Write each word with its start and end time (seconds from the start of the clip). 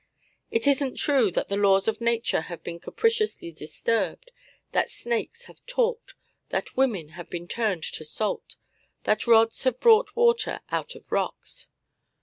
It 0.49 0.65
isn't 0.65 0.95
true 0.95 1.29
that 1.29 1.47
the 1.47 1.55
laws 1.55 1.87
of 1.87 2.01
Nature 2.01 2.41
have 2.41 2.63
been 2.63 2.79
capriciously 2.79 3.51
disturbed, 3.51 4.31
that 4.71 4.89
snakes 4.89 5.43
have 5.43 5.63
talked, 5.67 6.15
that 6.49 6.75
women 6.75 7.09
have 7.09 7.29
been 7.29 7.47
turned 7.47 7.83
to 7.83 8.03
salt, 8.03 8.55
that 9.03 9.27
rods 9.27 9.61
have 9.61 9.79
brought 9.79 10.15
water 10.15 10.61
out 10.71 10.95
of 10.95 11.11
rocks. 11.11 11.67